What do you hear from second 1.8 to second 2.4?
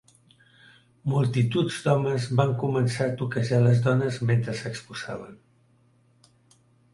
d'homes